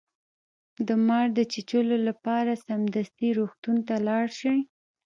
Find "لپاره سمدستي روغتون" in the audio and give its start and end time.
2.07-3.77